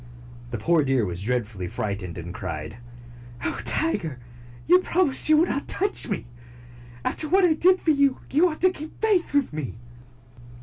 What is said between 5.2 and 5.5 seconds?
me you would